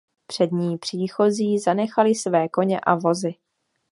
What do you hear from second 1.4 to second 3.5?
zanechali své koně a vozy.